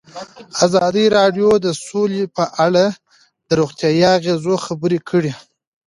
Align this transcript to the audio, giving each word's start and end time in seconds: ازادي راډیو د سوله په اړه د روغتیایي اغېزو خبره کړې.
ازادي 0.65 1.05
راډیو 1.17 1.49
د 1.65 1.67
سوله 1.85 2.23
په 2.35 2.43
اړه 2.65 2.85
د 3.47 3.49
روغتیایي 3.59 4.03
اغېزو 4.17 4.53
خبره 4.65 4.99
کړې. 5.09 5.33